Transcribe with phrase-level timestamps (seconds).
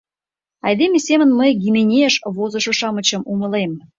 [0.65, 3.71] Айдеме семын мый «Гименейыш» возышо-шамычым умылем.